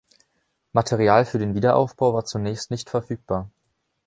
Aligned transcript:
Material 0.73 1.25
für 1.25 1.37
den 1.37 1.53
Wiederaufbau 1.53 2.11
war 2.15 2.25
zunächst 2.25 2.71
nicht 2.71 2.89
verfügbar. 2.89 3.51